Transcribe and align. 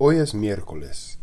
Hoy 0.00 0.18
es 0.18 0.32
miércoles. 0.32 1.18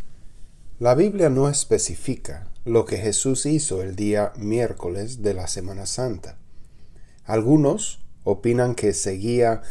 La 0.79 0.95
Biblia 0.95 1.29
no 1.29 1.47
especifica 1.47 2.51
lo 2.65 2.83
que 2.83 2.97
Jesús 2.97 3.45
hizo 3.45 3.81
el 3.81 3.95
día 3.95 4.33
miércoles 4.35 5.21
de 5.21 5.33
la 5.33 5.47
Semana 5.47 5.85
Santa. 5.85 6.37
Algunos 7.23 8.01
opinan 8.25 8.75
que 8.75 8.91
seguía 8.91 9.61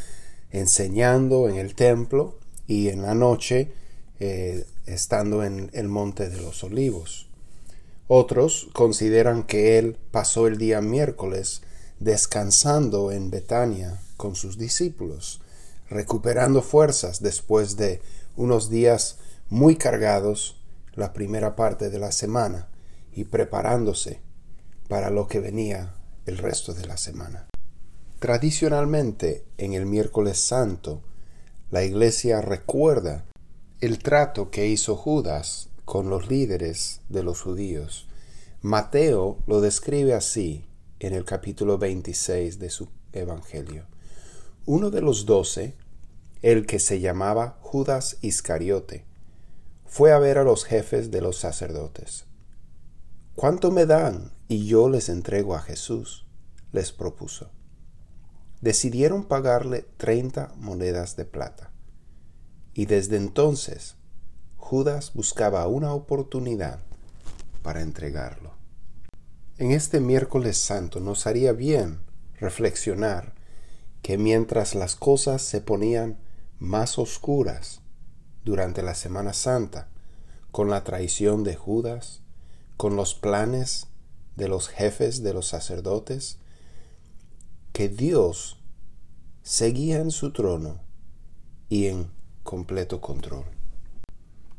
enseñando 0.51 1.51
en 1.51 1.57
el 1.57 1.75
templo 1.75 2.39
y 2.67 2.89
en 2.89 3.03
la 3.03 3.15
noche 3.15 3.73
eh, 4.21 4.65
estando 4.87 5.45
en 5.45 5.69
el 5.75 5.89
monte 5.89 6.31
de 6.31 6.41
los 6.41 6.65
olivos. 6.65 7.29
Otros 8.09 8.71
consideran 8.73 9.43
que 9.43 9.77
él 9.77 9.99
pasó 10.13 10.47
el 10.47 10.57
día 10.57 10.81
miércoles 10.81 11.61
descansando 12.01 13.13
en 13.13 13.31
Betania 13.31 14.01
con 14.17 14.35
sus 14.35 14.57
discípulos, 14.57 15.43
recuperando 15.89 16.63
fuerzas 16.63 17.21
después 17.21 17.77
de 17.77 18.01
unos 18.37 18.71
días 18.71 19.19
muy 19.49 19.77
cargados 19.77 20.61
la 20.95 21.13
primera 21.13 21.57
parte 21.57 21.91
de 21.91 21.99
la 21.99 22.13
semana 22.13 22.69
y 23.13 23.25
preparándose 23.25 24.21
para 24.89 25.11
lo 25.11 25.27
que 25.29 25.41
venía 25.41 25.95
el 26.27 26.39
resto 26.39 26.75
de 26.75 26.87
la 26.87 26.97
semana. 26.97 27.47
Tradicionalmente, 28.19 29.45
en 29.59 29.75
el 29.75 29.87
miércoles 29.87 30.39
santo, 30.39 31.03
la 31.71 31.85
iglesia 31.85 32.41
recuerda 32.41 33.25
el 33.81 33.99
trato 33.99 34.51
que 34.51 34.67
hizo 34.67 34.97
Judas 34.97 35.69
con 35.85 36.09
los 36.09 36.29
líderes 36.29 37.01
de 37.09 37.23
los 37.23 37.43
judíos. 37.43 38.09
Mateo 38.63 39.39
lo 39.47 39.61
describe 39.61 40.15
así 40.15 40.65
en 41.01 41.13
el 41.13 41.25
capítulo 41.25 41.77
26 41.77 42.59
de 42.59 42.71
su 42.71 42.89
Evangelio. 43.13 43.94
Uno 44.67 44.91
de 44.91 45.03
los 45.03 45.27
doce, 45.27 45.77
el 46.41 46.65
que 46.65 46.79
se 46.79 47.01
llamaba 47.01 47.59
Judas 47.61 48.17
Iscariote, 48.23 49.05
fue 49.85 50.11
a 50.11 50.19
ver 50.19 50.39
a 50.39 50.45
los 50.45 50.65
jefes 50.65 51.11
de 51.11 51.21
los 51.21 51.37
sacerdotes. 51.37 52.25
¿Cuánto 53.35 53.71
me 53.71 53.85
dan 53.85 54.33
y 54.49 54.65
yo 54.67 54.89
les 54.89 55.09
entrego 55.11 55.55
a 55.55 55.61
Jesús? 55.61 56.25
les 56.73 56.93
propuso. 56.93 57.51
Decidieron 58.63 59.25
pagarle 59.25 59.87
treinta 59.99 60.53
monedas 60.57 61.15
de 61.15 61.27
plata. 61.27 61.71
Y 62.73 62.87
desde 62.87 63.17
entonces 63.17 63.97
Judas 64.57 65.13
buscaba 65.15 65.69
una 65.69 65.93
oportunidad 65.93 66.81
para 67.63 67.83
entregarlo. 67.83 68.55
En 69.59 69.71
este 69.71 70.01
miércoles 70.01 70.57
santo 70.57 71.01
nos 71.01 71.27
haría 71.27 71.53
bien 71.53 72.01
reflexionar 72.41 73.34
que 74.05 74.19
mientras 74.19 74.75
las 74.75 74.97
cosas 74.97 75.41
se 75.41 75.63
ponían 75.63 76.19
más 76.59 76.99
oscuras 76.99 77.81
durante 78.45 78.83
la 78.83 78.95
Semana 78.95 79.33
Santa, 79.33 79.89
con 80.51 80.69
la 80.69 80.85
traición 80.85 81.43
de 81.43 81.57
Judas, 81.57 82.21
con 82.77 82.97
los 82.97 83.15
planes 83.15 83.87
de 84.37 84.47
los 84.49 84.69
jefes 84.69 85.23
de 85.23 85.33
los 85.33 85.47
sacerdotes, 85.47 86.37
que 87.73 87.89
Dios 87.89 88.61
seguía 89.43 90.01
en 90.01 90.11
su 90.11 90.35
trono 90.35 90.83
y 91.71 91.87
en 91.87 92.11
completo 92.43 93.01
control. 93.01 93.47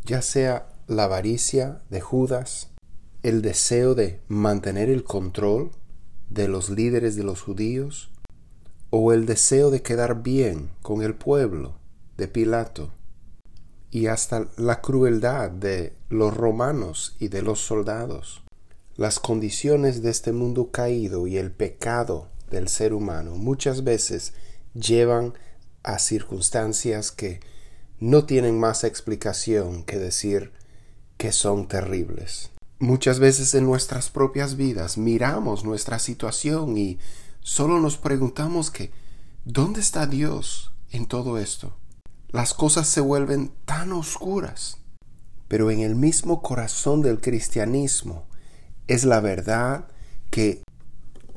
Ya 0.06 0.24
sea 0.24 0.74
la 0.88 1.04
avaricia 1.04 1.84
de 1.92 2.02
Judas, 2.02 2.72
el 3.22 3.44
deseo 3.44 3.94
de 3.94 4.24
mantener 4.28 4.90
el 4.90 5.04
control 5.04 5.70
de 6.32 6.48
los 6.48 6.72
líderes 6.72 7.16
de 7.16 7.24
los 7.24 7.44
judíos, 7.44 8.10
o 8.98 9.12
el 9.12 9.26
deseo 9.26 9.72
de 9.72 9.82
quedar 9.82 10.24
bien 10.24 10.72
con 10.82 11.02
el 11.02 11.16
pueblo 11.16 11.76
de 12.16 12.30
Pilato 12.30 12.94
y 13.92 14.08
hasta 14.08 14.48
la 14.56 14.80
crueldad 14.80 15.52
de 15.52 15.98
los 16.08 16.34
romanos 16.34 17.18
y 17.20 17.28
de 17.28 17.42
los 17.42 17.60
soldados. 17.60 18.46
Las 18.96 19.20
condiciones 19.20 20.02
de 20.02 20.12
este 20.12 20.32
mundo 20.32 20.72
caído 20.72 21.28
y 21.28 21.36
el 21.36 21.52
pecado 21.52 22.30
del 22.50 22.70
ser 22.70 22.94
humano 22.94 23.36
muchas 23.36 23.84
veces 23.84 24.32
llevan 24.74 25.34
a 25.84 26.00
circunstancias 26.00 27.12
que 27.12 27.42
no 28.00 28.24
tienen 28.24 28.58
más 28.58 28.86
explicación 28.86 29.84
que 29.84 30.00
decir 30.00 30.54
que 31.18 31.34
son 31.34 31.68
terribles. 31.68 32.50
Muchas 32.80 33.20
veces 33.20 33.56
en 33.56 33.66
nuestras 33.66 34.10
propias 34.10 34.56
vidas 34.56 34.98
miramos 34.98 35.66
nuestra 35.66 36.00
situación 36.00 36.78
y 36.78 36.98
solo 37.46 37.80
nos 37.80 37.98
preguntamos 37.98 38.72
que 38.72 38.92
¿dónde 39.46 39.80
está 39.80 40.08
Dios 40.08 40.74
en 40.92 41.06
todo 41.06 41.38
esto? 41.38 41.78
las 42.36 42.54
cosas 42.54 42.90
se 42.90 43.00
vuelven 43.00 43.54
tan 43.64 43.94
oscuras. 43.94 44.80
Pero 45.48 45.72
en 45.72 45.80
el 45.80 45.96
mismo 45.96 46.42
corazón 46.42 47.02
del 47.02 47.22
cristianismo 47.22 48.26
es 48.88 49.06
la 49.06 49.22
verdad 49.22 49.88
que, 50.32 50.62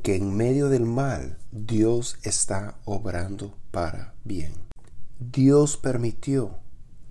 que 0.02 0.16
en 0.16 0.36
medio 0.36 0.68
del 0.68 0.86
mal 0.86 1.38
Dios 1.52 2.18
está 2.24 2.78
obrando 2.84 3.56
para 3.70 4.14
bien. 4.24 4.54
Dios 5.20 5.76
permitió 5.76 6.58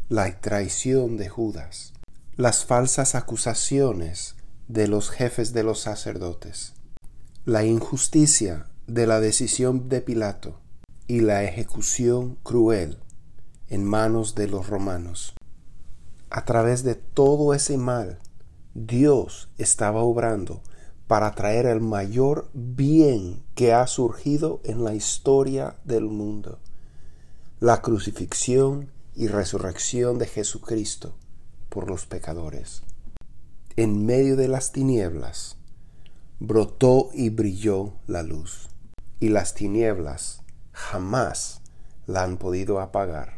la 0.10 0.38
traición 0.42 1.16
de 1.16 1.30
Judas, 1.30 1.94
las 2.36 2.66
falsas 2.66 3.16
acusaciones 3.16 4.36
de 4.68 4.90
los 4.90 5.12
jefes 5.12 5.54
de 5.54 5.64
los 5.64 5.80
sacerdotes, 5.80 6.74
la 7.46 7.64
injusticia 7.64 8.68
de 8.88 9.06
la 9.06 9.20
decisión 9.20 9.90
de 9.90 10.00
Pilato 10.00 10.62
y 11.08 11.20
la 11.20 11.44
ejecución 11.44 12.38
cruel 12.42 12.98
en 13.68 13.84
manos 13.84 14.34
de 14.34 14.48
los 14.48 14.68
romanos. 14.68 15.36
A 16.30 16.46
través 16.46 16.84
de 16.84 16.96
todo 16.96 17.54
ese 17.54 17.78
mal, 17.78 18.20
Dios 18.74 19.50
estaba 19.58 20.04
obrando 20.04 20.62
para 21.08 21.36
traer 21.36 21.66
el 21.66 21.82
mayor 21.82 22.50
bien 22.54 23.44
que 23.56 23.74
ha 23.74 23.88
surgido 23.88 24.62
en 24.64 24.86
la 24.86 24.96
historia 24.96 25.76
del 25.84 26.06
mundo, 26.06 26.60
la 27.60 27.82
crucifixión 27.82 28.90
y 29.16 29.28
resurrección 29.28 30.18
de 30.18 30.28
Jesucristo 30.28 31.16
por 31.70 31.90
los 31.90 32.06
pecadores. 32.06 32.84
En 33.76 34.06
medio 34.06 34.38
de 34.38 34.48
las 34.48 34.72
tinieblas 34.72 35.58
brotó 36.40 37.10
y 37.14 37.30
brilló 37.30 37.94
la 38.06 38.22
luz, 38.22 38.70
y 39.20 39.30
las 39.30 39.54
tinieblas 39.54 40.44
jamás 40.72 41.62
la 42.06 42.24
han 42.24 42.38
podido 42.38 42.80
apagar. 42.80 43.38